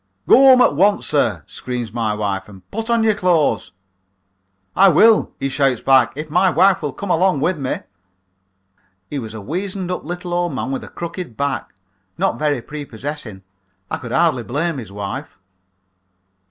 "'Go 0.27 0.35
home 0.35 0.61
at 0.61 0.75
once, 0.75 1.05
sir,' 1.05 1.43
screams 1.45 1.93
my 1.93 2.11
wife, 2.15 2.49
'and 2.49 2.67
put 2.71 2.89
on 2.89 3.03
your 3.03 3.13
clothes.' 3.13 3.71
"'I 4.75 4.89
will,' 4.89 5.31
he 5.39 5.47
shouts 5.47 5.81
back, 5.81 6.11
'if 6.15 6.31
my 6.31 6.49
wife 6.49 6.81
will 6.81 6.91
come 6.91 7.11
along 7.11 7.39
with 7.39 7.59
me.' 7.59 7.75
"He 9.11 9.19
was 9.19 9.35
a 9.35 9.41
weazened 9.41 9.91
up 9.91 10.03
little 10.03 10.33
old 10.33 10.55
man 10.55 10.71
with 10.71 10.83
a 10.83 10.87
crooked 10.89 11.37
back. 11.37 11.75
Not 12.17 12.39
very 12.39 12.63
prepossessing. 12.63 13.43
I 13.91 13.97
could 13.97 14.11
hardly 14.11 14.41
blame 14.41 14.79
his 14.79 14.91
wife. 14.91 15.37